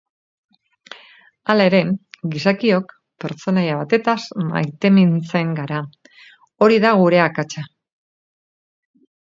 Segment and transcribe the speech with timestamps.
[1.53, 1.81] Hala ere,
[2.35, 5.85] gizakiok pertsonaia batetaz maitemintzen gara,
[6.65, 7.69] hori da gure akatsa.